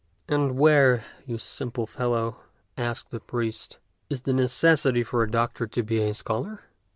"And 0.27 0.57
where, 0.57 1.03
you 1.27 1.37
simple 1.37 1.85
fellow," 1.85 2.39
asked 2.75 3.11
the 3.11 3.19
priest, 3.19 3.77
"is 4.09 4.23
the 4.23 4.33
necessity 4.33 5.03
for 5.03 5.21
a 5.21 5.29
doctor 5.29 5.67
to 5.67 5.83
be 5.83 6.01
a 6.01 6.15
scholar? 6.15 6.61